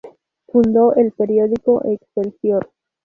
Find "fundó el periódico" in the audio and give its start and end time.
0.47-1.83